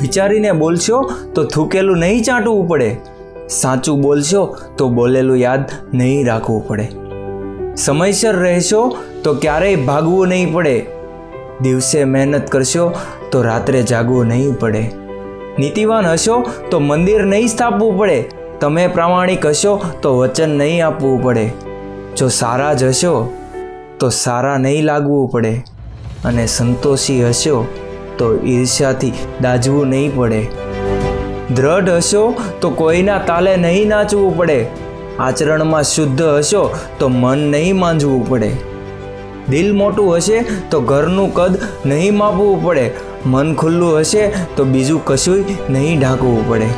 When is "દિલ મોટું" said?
39.50-40.12